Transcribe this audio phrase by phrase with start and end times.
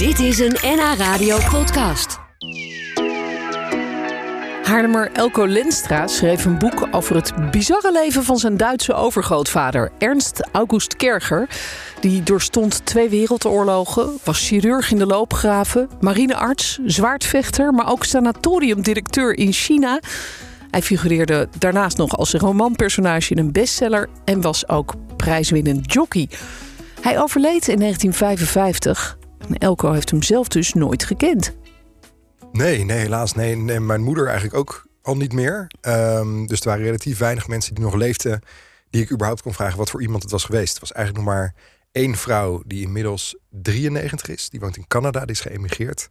[0.00, 2.18] Dit is een NH Radio podcast.
[4.62, 10.48] Haarlemmer Elko Lenstra schreef een boek over het bizarre leven van zijn Duitse overgrootvader Ernst
[10.52, 11.48] August Kerger.
[12.00, 19.52] Die doorstond twee wereldoorlogen, was chirurg in de loopgraven, marinearts, zwaardvechter, maar ook sanatoriumdirecteur in
[19.52, 20.00] China.
[20.70, 26.28] Hij figureerde daarnaast nog als romanpersonage in een bestseller en was ook prijswinnend jockey.
[27.00, 29.18] Hij overleed in 1955
[29.48, 31.56] en Elko heeft hem zelf dus nooit gekend.
[32.52, 33.34] Nee, nee, helaas.
[33.34, 35.66] Nee, nee mijn moeder eigenlijk ook al niet meer.
[35.80, 38.40] Ehm, dus er waren relatief weinig mensen die nog leefden...
[38.90, 40.70] die ik überhaupt kon vragen wat voor iemand het was geweest.
[40.70, 41.54] Het was eigenlijk nog maar
[41.92, 44.48] één vrouw die inmiddels 93 is.
[44.50, 46.08] Die woont in Canada, die is geëmigreerd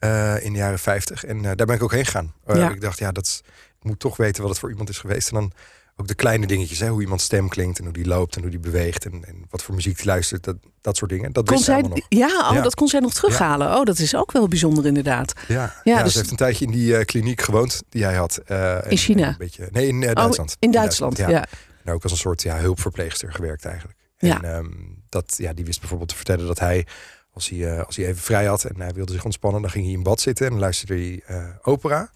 [0.00, 1.24] uh, in de jaren 50.
[1.24, 2.34] En uh, daar ben ik ook heen gegaan.
[2.46, 2.70] Uh, ja.
[2.70, 3.42] Ik dacht, ja, dat is,
[3.78, 5.28] ik moet toch weten wat het voor iemand is geweest.
[5.28, 5.52] En dan
[5.96, 8.50] ook de kleine dingetjes, hè, hoe iemand stem klinkt en hoe die loopt en hoe
[8.50, 11.32] die beweegt en, en wat voor muziek die luistert, dat, dat soort dingen.
[11.32, 11.98] Dat kon zij, nog.
[12.08, 13.76] Ja, oh, dat kon zij nog terughalen.
[13.76, 15.32] Oh, dat is ook wel bijzonder inderdaad.
[15.48, 16.12] Ja, ja, dus...
[16.12, 18.40] ze heeft een tijdje in die uh, kliniek gewoond die hij had.
[18.48, 19.28] Uh, in China?
[19.28, 20.50] Een beetje, nee, in uh, Duitsland.
[20.50, 21.28] Oh, in Duitsland, ja.
[21.28, 21.46] ja.
[21.84, 23.98] En ook als een soort ja, hulpverpleegster gewerkt eigenlijk.
[24.18, 24.42] Ja.
[24.42, 26.86] En um, dat, ja, die wist bijvoorbeeld te vertellen dat hij
[27.32, 29.94] als hij, als hij even vrij had en hij wilde zich ontspannen, dan ging hij
[29.94, 32.10] in bad zitten en luisterde hij opera.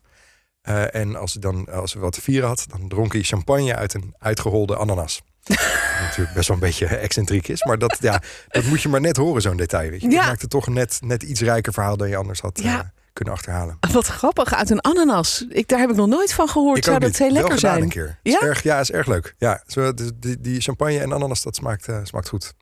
[0.69, 3.95] Uh, en als, dan, als we wat te vieren had, dan dronk hij champagne uit
[3.95, 5.23] een uitgeholde ananas.
[6.07, 7.65] natuurlijk best wel een beetje excentriek is.
[7.65, 9.91] Maar dat, ja, dat moet je maar net horen, zo'n detail.
[9.91, 10.11] Weet je.
[10.11, 10.17] Ja.
[10.17, 12.75] Dat maakt het toch een net, net iets rijker verhaal dan je anders had ja.
[12.75, 12.81] uh,
[13.13, 13.79] kunnen achterhalen.
[13.93, 15.47] Wat grappig, uit een ananas.
[15.49, 16.77] Ik, daar heb ik nog nooit van gehoord.
[16.77, 17.83] Ik Zou dat heel lekker zijn?
[17.83, 18.19] een keer.
[18.23, 18.41] Ja?
[18.41, 19.35] Is erg, ja, is erg leuk.
[19.39, 22.55] Ja, zo, die, die champagne en ananas, dat smaakt, uh, smaakt goed.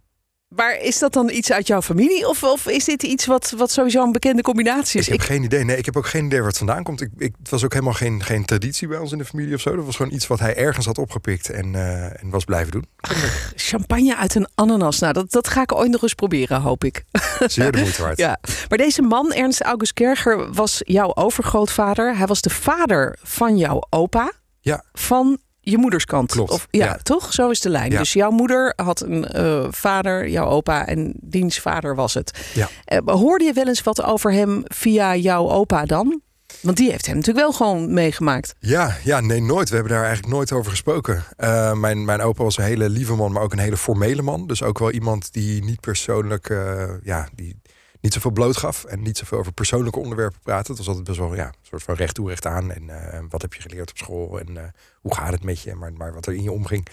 [0.49, 2.29] Maar is dat dan iets uit jouw familie?
[2.29, 5.07] Of, of is dit iets wat, wat sowieso een bekende combinatie is?
[5.07, 5.65] Ik heb geen idee.
[5.65, 7.01] Nee, ik heb ook geen idee waar het vandaan komt.
[7.01, 9.61] Ik, ik, het was ook helemaal geen, geen traditie bij ons in de familie of
[9.61, 9.77] zo.
[9.77, 12.87] Dat was gewoon iets wat hij ergens had opgepikt en, uh, en was blijven doen.
[12.97, 14.99] Ach, champagne uit een ananas.
[14.99, 17.05] Nou, dat, dat ga ik ooit nog eens proberen, hoop ik.
[17.47, 18.19] Zeer de moeite waard.
[18.27, 18.39] ja.
[18.69, 22.17] Maar deze man, Ernst August Kerger, was jouw overgrootvader.
[22.17, 24.33] Hij was de vader van jouw opa.
[24.61, 24.85] Ja.
[24.93, 25.39] Van
[25.71, 26.33] je moederskant.
[26.33, 26.51] Klopt.
[26.51, 27.33] Of, ja, toch?
[27.33, 27.91] Zo is de lijn.
[27.91, 32.39] Dus jouw moeder had een uh, vader, jouw opa en diens vader was het.
[32.55, 32.69] Ja.
[32.87, 36.21] Uh, hoorde je wel eens wat over hem via jouw opa dan?
[36.61, 38.55] Want die heeft hem natuurlijk wel gewoon meegemaakt.
[38.59, 39.69] Ja, ja, nee, nooit.
[39.69, 41.25] We hebben daar eigenlijk nooit over gesproken.
[41.37, 44.47] Uh, mijn, mijn opa was een hele lieve man, maar ook een hele formele man.
[44.47, 46.55] Dus ook wel iemand die niet persoonlijk,
[47.03, 47.61] ja, die
[48.01, 50.69] niet zoveel bloot gaf en niet zoveel over persoonlijke onderwerpen praten.
[50.69, 52.73] Het was altijd best wel ja, een soort van recht toe, recht aan.
[52.73, 54.63] En uh, wat heb je geleerd op school en uh,
[55.01, 56.87] hoe gaat het met je, maar, maar wat er in je omging.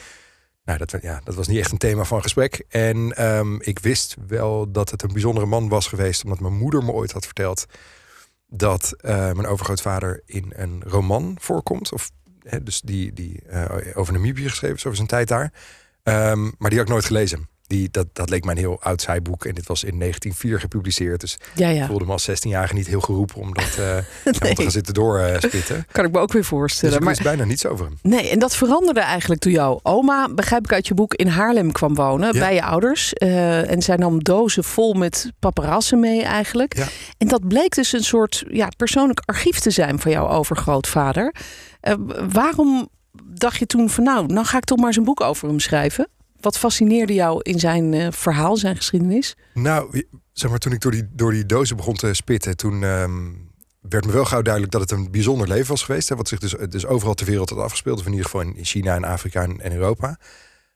[0.64, 2.66] Nou, dat, ja, dat was niet echt een thema van gesprek.
[2.70, 6.84] En um, ik wist wel dat het een bijzondere man was geweest, omdat mijn moeder
[6.84, 7.66] me ooit had verteld
[8.48, 11.92] dat uh, mijn overgrootvader in een roman voorkomt.
[11.92, 12.12] Of,
[12.44, 13.42] hè, dus die, die
[13.94, 15.54] over Namibië geschreven is, over zijn tijd daar.
[16.04, 17.50] Um, maar die had ik nooit gelezen.
[17.68, 19.46] Die, dat, dat leek mij een heel oud zijboek.
[19.46, 21.20] En dit was in 1904 gepubliceerd.
[21.20, 21.82] Dus ja, ja.
[21.82, 23.98] ik voelde me als 16-jarige niet heel geroepen om dat uh,
[24.40, 24.54] nee.
[24.54, 25.76] te gaan zitten doorspitten.
[25.76, 26.98] Uh, kan ik me ook weer voorstellen.
[26.98, 27.98] Dus maar bijna niets over hem.
[28.02, 31.72] Nee, en dat veranderde eigenlijk toen jouw oma, begrijp ik uit je boek, in Haarlem
[31.72, 32.40] kwam wonen ja.
[32.40, 33.14] bij je ouders.
[33.18, 36.88] Uh, en zij nam dozen vol met paparassen mee eigenlijk.
[37.18, 41.36] En dat bleek dus een soort ja, persoonlijk archief te zijn van jouw overgrootvader.
[42.32, 42.90] Waarom
[43.24, 45.60] dacht je toen van nou, nou ga ik toch maar eens een boek over hem
[45.60, 46.08] schrijven?
[46.46, 49.36] Wat fascineerde jou in zijn uh, verhaal, zijn geschiedenis?
[49.54, 53.52] Nou, zeg maar, toen ik door die, door die dozen begon te spitten, toen um,
[53.82, 56.10] werd me wel gauw duidelijk dat het een bijzonder leven was geweest.
[56.10, 58.00] Hè, wat zich dus, dus overal ter wereld had afgespeeld.
[58.00, 60.20] Of in ieder geval in China en Afrika en, Europa.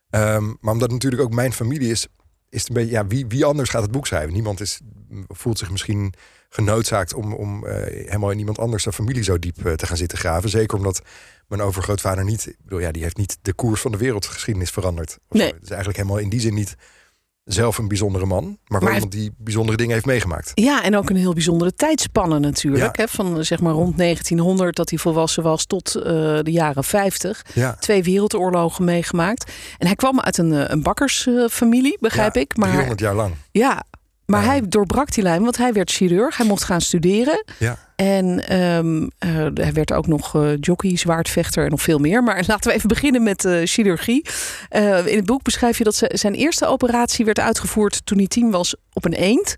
[0.10, 2.08] Um, maar omdat het natuurlijk ook mijn familie is,
[2.50, 4.34] is het een beetje, ja, wie, wie anders gaat het boek schrijven?
[4.34, 4.80] Niemand is,
[5.28, 6.14] voelt zich misschien
[6.50, 9.98] genoodzaakt om, om uh, helemaal in iemand anders zijn familie zo diep uh, te gaan
[9.98, 10.50] zitten graven.
[10.50, 11.02] Zeker omdat
[11.48, 15.18] mijn overgrootvader niet, ik bedoel, ja, die heeft niet de koers van de wereldgeschiedenis veranderd.
[15.30, 15.54] Nee.
[15.62, 16.76] Is eigenlijk helemaal in die zin niet
[17.44, 20.52] zelf een bijzondere man, maar, maar wel iemand die bijzondere dingen heeft meegemaakt.
[20.54, 22.98] Ja, en ook een heel bijzondere tijdspanne natuurlijk.
[22.98, 23.04] Ja.
[23.04, 23.08] Hè?
[23.08, 27.46] Van zeg maar rond 1900 dat hij volwassen was tot uh, de jaren 50.
[27.54, 27.76] Ja.
[27.80, 29.52] Twee wereldoorlogen meegemaakt.
[29.78, 32.58] En hij kwam uit een, een bakkersfamilie, begrijp ja, ik.
[32.58, 33.34] Maar 300 jaar lang.
[33.52, 33.84] Ja,
[34.30, 36.38] maar hij doorbrak die lijn, want hij werd chirurg.
[36.38, 37.44] Hij mocht gaan studeren.
[37.58, 37.78] Ja.
[37.96, 42.24] En um, uh, hij werd ook nog uh, jockey, zwaardvechter en nog veel meer.
[42.24, 44.26] Maar laten we even beginnen met uh, chirurgie.
[45.06, 48.76] in het boek beschrijf je dat zijn eerste operatie werd uitgevoerd toen hij tien was
[48.94, 49.56] op een eend.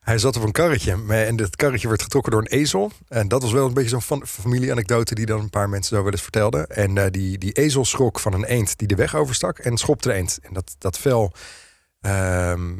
[0.00, 2.90] Hij zat op een karretje en dat karretje werd getrokken door een ezel.
[3.08, 6.12] En dat was wel een beetje zo'n familieanekdote die dan een paar mensen zo wel
[6.12, 6.66] eens vertelden.
[6.66, 10.14] En die, die ezel schrok van een eend die de weg overstak en schopte de
[10.14, 10.38] eend.
[10.42, 11.32] En dat, dat vel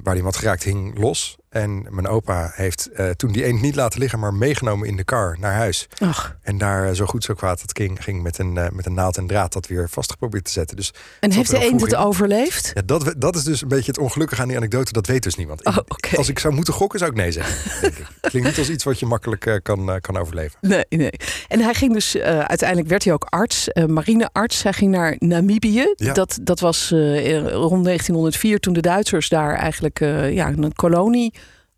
[0.03, 1.37] waar hij wat geraakt hing los.
[1.49, 5.05] En mijn opa heeft uh, toen die eend niet laten liggen, maar meegenomen in de
[5.05, 5.89] kar naar huis.
[5.99, 6.37] Ach.
[6.43, 9.17] En daar zo goed zo kwaad het ging, ging met, een, uh, met een naald
[9.17, 10.77] en draad dat weer vastgeprobeerd te zetten.
[10.77, 12.71] Dus en heeft de eend het overleefd?
[12.75, 14.93] Ja, dat, dat is dus een beetje het ongelukkige aan die anekdote.
[14.93, 15.65] Dat weet dus niemand.
[15.65, 16.19] Oh, okay.
[16.19, 17.71] Als ik zou moeten gokken, zou ik nee zeggen.
[17.81, 18.07] Denk ik.
[18.21, 20.59] Klinkt niet als iets wat je makkelijk kan, kan overleven.
[20.61, 21.13] Nee, nee.
[21.49, 24.63] En hij ging dus, uiteindelijk werd hij ook arts, marinearts.
[24.63, 25.93] Hij ging naar Namibië.
[25.97, 26.13] Ja.
[26.13, 31.35] Dat, dat was rond 1904 toen de Duitsers daar eigenlijk ja, een kolonie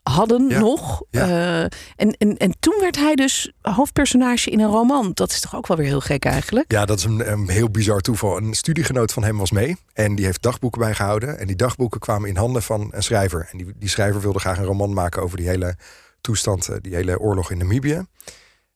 [0.08, 0.58] hadden Ja.
[0.58, 1.02] nog.
[1.10, 1.26] Ja.
[1.28, 1.60] Eh,
[1.96, 5.10] en, en, en toen werd hij dus hoofdpersonage in een roman.
[5.14, 6.72] Dat is toch ook wel weer heel gek eigenlijk?
[6.72, 8.36] Ja, dat is een, een heel bizar toeval.
[8.36, 11.38] Een studiegenoot van hem was mee en die heeft dagboeken bijgehouden.
[11.38, 13.48] En die dagboeken kwamen in handen van een schrijver.
[13.52, 15.76] En die, die schrijver wilde graag een roman maken over die hele
[16.20, 18.04] toestand, eh, die hele oorlog in Namibië.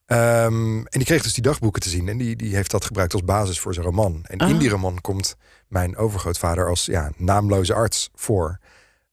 [0.07, 3.13] Ehm, en die kreeg dus die dagboeken te zien en die, die heeft dat gebruikt
[3.13, 4.21] als basis voor zijn roman.
[4.23, 4.59] En in Ah.
[4.61, 5.37] die roman komt
[5.69, 8.59] mijn overgrootvader als ja, naamloze arts voor.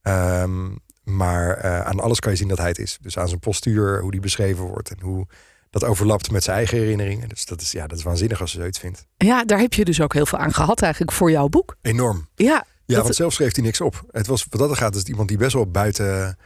[0.02, 0.68] Ehm,
[1.16, 2.98] maar eh, aan alles kan je zien dat hij het is.
[3.02, 5.28] Dus aan zijn postuur, hoe die beschreven wordt en hoe
[5.70, 7.30] dat overlapt met zijn eigen herinneringen.
[7.30, 9.06] Dus dat is, ja, dat is waanzinnig als je zoiets vindt.
[9.18, 11.76] Ja, daar heb je dus ook heel veel aan gehad eigenlijk voor jouw boek.
[11.82, 12.28] Enorm.
[12.36, 12.46] Ja,
[12.86, 14.04] Ja, Dat- want zelf schreef hij niks op.
[14.12, 16.38] Het was wat dat er gaat, is iemand die best wel buiten.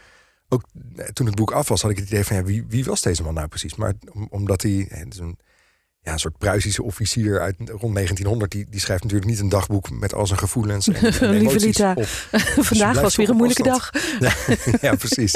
[0.50, 0.64] Ook
[0.96, 3.02] eh, toen het boek af was, had ik het idee van ja, wie, wie was
[3.02, 3.76] deze man nou precies?
[3.76, 5.38] Maar om- omdat hij een,
[6.04, 9.90] ja, een soort Pruisische officier uit rond 1900, die, die schrijft natuurlijk niet een dagboek
[9.92, 11.94] met al zijn gevoelens en, emoties Lita.
[11.94, 12.06] op.
[12.66, 13.90] vandaag was weer een moeilijke dag.
[14.20, 14.34] Ja,
[14.90, 15.36] ja, precies.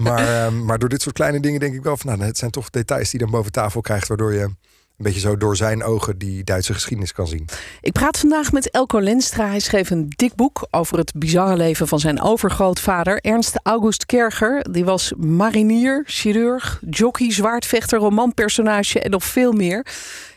[0.00, 2.50] Maar, ehm, maar door dit soort kleine dingen denk ik wel van, nou, het zijn
[2.50, 4.50] toch details die je dan boven tafel krijgt, waardoor je
[4.96, 7.48] een beetje zo door zijn ogen die Duitse geschiedenis kan zien.
[7.80, 9.46] Ik praat vandaag met Elko Lenstra.
[9.46, 14.72] Hij schreef een dik boek over het bizarre leven van zijn overgrootvader, Ernst August Kerger.
[14.72, 19.86] Die was marinier, chirurg, jockey, zwaardvechter, romanpersonage en nog veel meer.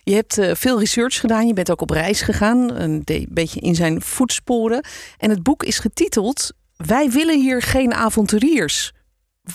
[0.04, 1.48] Je hebt eh, veel research gedaan.
[1.48, 4.84] Je bent ook op reis gegaan, een beetje in zijn voetsporen.
[5.18, 8.94] En het boek is getiteld Wij willen hier geen avonturiers.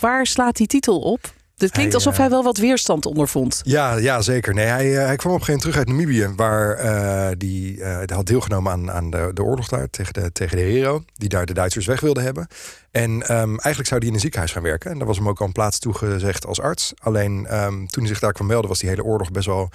[0.00, 1.32] Waar slaat die titel op?
[1.56, 3.60] Het klinkt Hij, alsof eh, hij wel wat weerstand ondervond.
[3.62, 4.54] Ja, ja zeker.
[4.54, 7.76] Nee, hij, eh, hij kwam op een gegeven moment terug uit Namibië, waar eh, die,
[7.76, 11.28] die had deelgenomen aan, aan de, de oorlog daar tegen de, tegen de Hero, die
[11.28, 12.46] daar de Duitsers weg wilden hebben.
[12.90, 14.90] En ehm, eigenlijk zou hij in een ziekenhuis gaan werken.
[14.90, 16.92] En daar was hem ook al een plaats toegezegd als arts.
[17.02, 19.70] Alleen ehm, toen hij zich daar kwam melden, was die hele oorlog best wel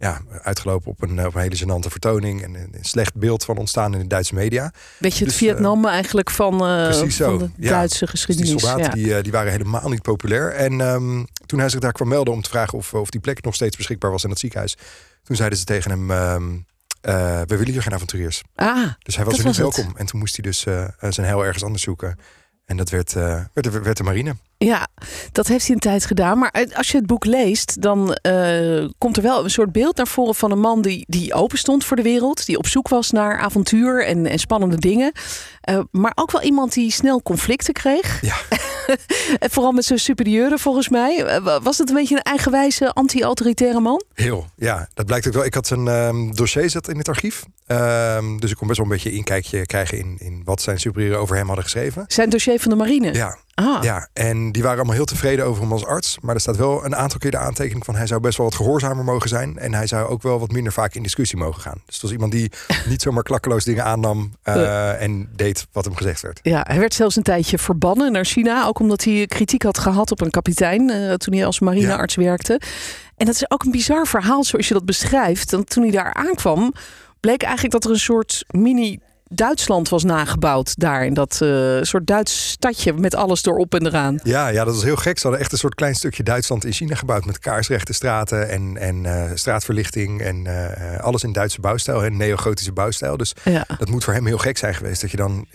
[0.00, 2.42] ja, uitgelopen op een, op een hele gênante vertoning.
[2.42, 4.72] En een, slecht beeld van ontstaan in de Duitse media.
[4.98, 7.70] Beetje het Dus, Vietnam eigenlijk van, eh, zo, van de ja.
[7.70, 8.50] Duitse Dus geschiedenis.
[8.50, 9.04] die soldaten ja.
[9.04, 10.52] die, eh, die waren helemaal niet populair.
[10.52, 13.42] En ehm, toen hij zich daar kwam melden om te vragen of, of die plek
[13.42, 14.76] nog steeds beschikbaar was in het ziekenhuis.
[15.22, 16.56] Toen zeiden ze tegen hem, ehm,
[17.00, 18.42] eh, we willen hier geen avonturiers.
[18.54, 19.74] Ah, Dus hij was er niet het.
[19.74, 19.96] welkom.
[19.96, 22.18] En toen moest hij dus eh, eh, zijn heil ergens anders zoeken.
[22.70, 23.22] En dat werd, eh,
[23.52, 24.36] werd, de- werd de marine.
[24.58, 24.88] ja,
[25.32, 26.38] dat heeft hij een tijd gedaan.
[26.38, 29.96] Maar uit- als je het boek leest, dan eh, komt er wel een soort beeld
[29.96, 32.46] naar voren van een man die, die open stond voor de wereld.
[32.46, 35.12] Die op zoek was naar avontuur en, en spannende dingen.
[35.60, 38.20] Eh, maar ook wel iemand die snel conflicten kreeg.
[38.20, 38.34] Ja.
[39.52, 41.24] vooral met zijn superieuren volgens mij.
[41.24, 44.02] Eh, wa- was het een beetje een eigenwijze anti-autoritaire man?
[44.14, 44.88] Heel, ja.
[44.94, 45.44] Dat blijkt ook wel.
[45.44, 47.42] Ik had zijn ehm, dossier zat in het archief.
[47.66, 51.18] Ehm, dus ik kon best wel een beetje inkijkje krijgen in, in wat zijn superieuren
[51.20, 52.04] over hem hadden geschreven.
[52.08, 53.12] Zijn dossier van de marine?
[53.14, 56.18] Ja, Ah, ja, en die waren allemaal heel tevreden over hem als arts.
[56.20, 57.94] Maar er staat wel een aantal keer de aantekening van...
[57.94, 59.58] hij zou best wel wat gehoorzamer mogen zijn.
[59.58, 61.82] En hij zou ook wel wat minder vaak in discussie mogen gaan.
[61.86, 62.50] Dus het was iemand die
[62.88, 64.32] niet zomaar klakkeloos dingen aannam...
[64.42, 66.40] eh, en deed wat hem gezegd werd.
[66.42, 68.66] Ja, hij werd zelfs een tijdje verbannen naar China.
[68.66, 72.60] Ook omdat hij kritiek had gehad op een kapitein eh, toen hij als marinearts werkte.
[73.16, 75.50] En dat is ook een bizar verhaal zoals je dat beschrijft.
[75.50, 76.72] Want toen hij daar aankwam,
[77.20, 78.98] bleek eigenlijk dat er een soort mini
[79.34, 84.20] Duitsland was nagebouwd daar in dat eh, soort Duits stadje met alles erop en eraan.
[84.22, 85.16] Ja, ja, dat was heel gek.
[85.16, 87.24] Ze hadden echt een soort klein stukje Duitsland in China gebouwd...
[87.24, 90.20] met kaarsrechte straten en, en eh, straatverlichting...
[90.22, 93.16] en eh, alles in Duitse bouwstijl, en neogotische bouwstijl.
[93.16, 93.64] Dus Ja.
[93.78, 95.00] dat moet voor hem heel gek zijn geweest...
[95.00, 95.46] dat je dan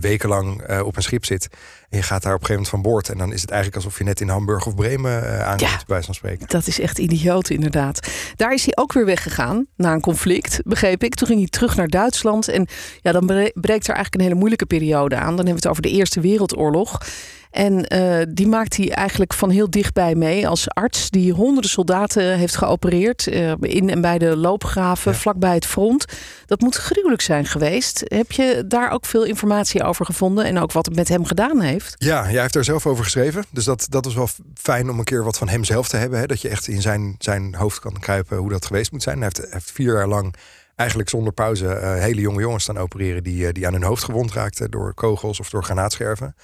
[0.00, 1.48] wekenlang op een schip zit...
[1.90, 3.08] en je gaat daar op een gegeven moment van boord...
[3.08, 5.78] en dan is het eigenlijk alsof je net in Hamburg of Bremen eh aankomt, Ja.
[5.86, 6.46] bij van spreken.
[6.48, 8.08] Dat is echt idioot, inderdaad.
[8.36, 11.14] Daar is hij ook weer weggegaan na een conflict, begreep ik.
[11.14, 12.48] Toen ging hij terug naar Duitsland.
[12.48, 12.66] En
[13.02, 15.26] ja, dan bre- breekt er eigenlijk een hele moeilijke periode aan.
[15.26, 16.98] Dan hebben we het over de Eerste Wereldoorlog.
[17.50, 22.38] En eh, die maakt hij eigenlijk van heel dichtbij mee als arts die honderden soldaten
[22.38, 25.18] heeft geopereerd eh, in en bij de loopgraven, Ja.
[25.18, 26.04] vlakbij het front.
[26.46, 28.02] Dat moet gruwelijk zijn geweest.
[28.04, 31.60] Heb je daar ook veel informatie over gevonden en ook wat het met hem gedaan
[31.60, 31.94] heeft?
[31.98, 33.44] Ja, jij heeft daar zelf over geschreven.
[33.50, 36.18] Dus dat, dat was wel fijn om een keer wat van hem zelf te hebben.
[36.18, 36.26] Hè?
[36.26, 39.16] Dat je echt in zijn, zijn hoofd kan kruipen hoe dat geweest moet zijn.
[39.16, 40.34] Hij heeft, hij heeft vier jaar lang
[40.74, 43.22] eigenlijk zonder pauze eh, hele jonge jongens staan opereren...
[43.22, 46.34] Die, eh, die aan hun hoofd gewond raakten door kogels of door granaatscherven.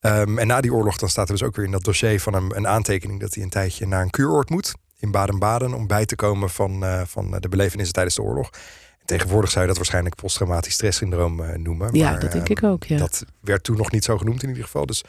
[0.00, 2.32] Ehm, en na die oorlog dan staat er dus ook weer in dat dossier van
[2.32, 3.20] hem een aantekening...
[3.20, 5.74] dat hij een tijdje naar een kuuroord moet in Baden-Baden...
[5.74, 8.50] om bij te komen van, eh, van de belevenissen tijdens de oorlog.
[8.98, 11.94] En tegenwoordig zou je dat waarschijnlijk posttraumatisch stresssyndroom eh, noemen.
[11.94, 12.84] Ja, Maar, dat denk ehm, ik ook.
[12.84, 12.98] Ja.
[12.98, 14.86] dat werd toen nog niet zo genoemd in ieder geval.
[14.86, 15.04] Dus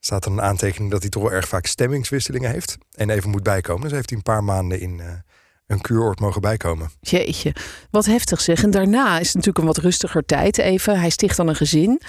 [0.00, 2.78] staat er een aantekening dat hij toch wel erg vaak stemmingswisselingen heeft.
[2.92, 3.82] En even moet bijkomen.
[3.82, 5.00] Dus heeft hij een paar maanden in
[5.68, 6.90] een kuuroord mogen bijkomen.
[7.00, 7.54] Jeetje,
[7.90, 8.62] wat heftig zeg.
[8.62, 11.00] En daarna is het natuurlijk een wat rustiger tijd even.
[11.00, 12.00] Hij sticht dan een gezin.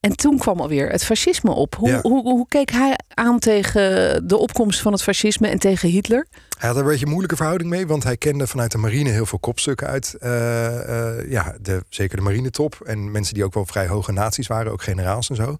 [0.00, 1.74] En toen kwam alweer het fascisme op.
[1.74, 6.26] Hoe, hoe, hoe, keek hij aan tegen de opkomst van het fascisme en tegen Hitler?
[6.58, 9.10] Hij had er een beetje een moeilijke verhouding mee, want hij kende vanuit de marine
[9.10, 10.16] heel veel kopstukken uit.
[10.20, 12.80] Uh, uh, ja, de, zeker de marinetop.
[12.84, 15.56] En mensen die ook wel vrij hoge naties waren, ook generaals en zo.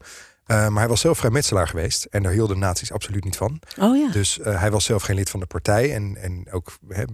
[0.46, 3.60] Uh, maar hij was zelf vrijmetselaar geweest en daar hielden nazi's absoluut niet van.
[3.80, 4.10] Oh ja.
[4.10, 7.04] Dus hij was zelf geen lid van de partij en, en ook he,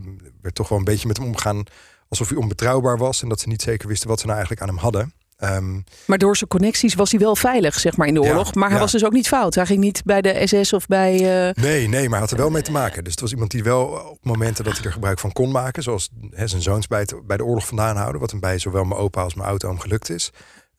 [0.43, 1.65] werd toch wel een beetje met hem omgaan
[2.09, 4.75] alsof hij onbetrouwbaar was en dat ze niet zeker wisten wat ze nou eigenlijk aan
[4.75, 5.13] hem hadden.
[5.45, 8.47] Um, maar door zijn connecties was hij wel veilig, zeg maar, in de oorlog.
[8.47, 8.83] Ja, maar hij ja.
[8.83, 9.55] was dus ook niet fout.
[9.55, 11.15] Hij ging niet bij de SS of bij.
[11.15, 11.65] Uh...
[11.65, 13.05] Nee, nee, maar hij had er wel mee te maken.
[13.05, 15.83] Dus het was iemand die wel op momenten dat hij er gebruik van kon maken,
[15.83, 19.01] zoals zijn zoons bij, het, bij de oorlog vandaan houden, wat hem bij zowel mijn
[19.01, 20.31] opa als mijn oud-oom gelukt is.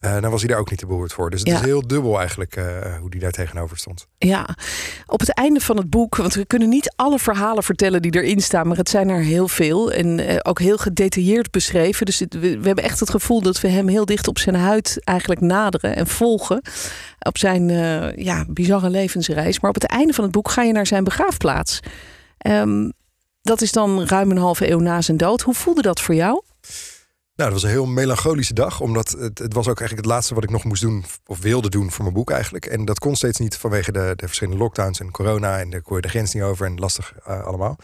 [0.06, 1.30] Uh, dan was hij daar ook niet te behoord voor.
[1.30, 1.56] Dus het ja.
[1.56, 2.64] is heel dubbel eigenlijk uh,
[3.00, 4.08] hoe hij daar tegenover stond.
[4.18, 4.56] Ja,
[5.06, 8.42] op het einde van het boek, want we kunnen niet alle verhalen vertellen die erin
[8.42, 12.06] staan, maar het zijn er heel veel en uh, ook heel gedetailleerd beschreven.
[12.06, 14.56] Dus het, we, we, hebben echt het gevoel dat we hem heel dicht op zijn
[14.56, 16.62] huid eigenlijk naderen en volgen
[17.20, 17.70] op zijn
[18.24, 19.60] ja, bizarre levensreis.
[19.60, 21.80] Maar op het einde van het boek ga je naar zijn begraafplaats.
[22.48, 22.94] Um,
[23.42, 25.42] dat is dan ruim een halve eeuw na zijn dood.
[25.42, 26.42] Hoe voelde dat voor jou?
[27.40, 30.34] Nou, dat was een heel melancholische dag, omdat het, het, was ook eigenlijk het laatste
[30.34, 32.66] wat ik nog moest doen, of wilde doen voor mijn boek eigenlijk.
[32.66, 35.96] En dat kon steeds niet vanwege de, de verschillende lockdowns en corona en daar kon
[35.96, 37.76] je de grens niet over en lastig uh, allemaal.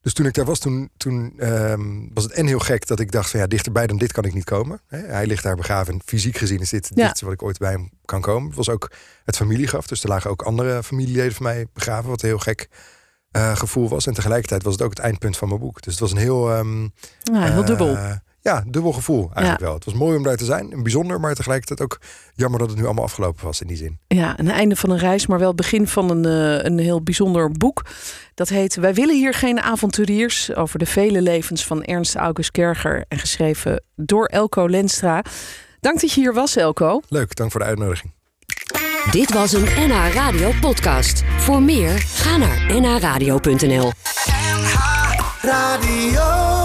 [0.00, 3.12] Dus toen ik daar was, toen, toen um, was het en heel gek dat ik
[3.12, 4.80] dacht van ja, dichterbij dan dit kan ik niet komen.
[4.86, 7.04] He, hij ligt daar begraven en fysiek gezien is dit het ja.
[7.04, 8.46] dichtste wat ik ooit bij hem kan komen.
[8.46, 8.90] Het was ook
[9.24, 12.68] het familiegraf, dus er lagen ook andere familieleden van mij begraven, wat een heel gek
[13.36, 14.06] uh, gevoel was.
[14.06, 15.82] En tegelijkertijd was het ook het eindpunt van mijn boek.
[15.82, 16.56] Dus het was een heel...
[16.56, 16.92] Um,
[17.22, 17.98] ja, heel uh, dubbel
[18.40, 19.66] ja, dubbel gevoel eigenlijk ja.
[19.66, 19.74] wel.
[19.74, 22.00] Het was mooi om daar te zijn, en bijzonder, maar tegelijkertijd ook
[22.34, 23.98] jammer dat het nu allemaal afgelopen was in die zin.
[24.06, 27.02] Ja, een einde van een reis, maar wel het begin van een, uh, een heel
[27.02, 27.84] bijzonder boek.
[28.34, 33.04] Dat heet Wij willen hier geen avonturiers over de vele levens van Ernst August Kerger
[33.08, 35.24] en geschreven door Elko Lenstra.
[35.80, 37.00] Dank dat je hier was, Elko.
[37.08, 38.12] Leuk, dank voor de uitnodiging.
[39.10, 41.22] Dit was een NH Radio podcast.
[41.38, 43.92] Voor meer, ga naar nhradio.nl.
[44.26, 44.74] NH
[45.40, 46.59] Radio